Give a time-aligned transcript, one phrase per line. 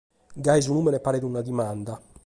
[0.45, 1.93] Gasi su nùmene paret una dimanda.